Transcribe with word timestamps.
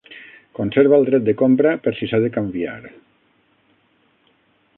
Conserva 0.59 0.97
el 1.01 1.05
dret 1.09 1.27
de 1.27 1.35
compra 1.43 1.75
per 1.83 1.93
si 1.99 2.09
s'ha 2.13 2.23
de 2.27 2.35
canviar. 2.39 2.81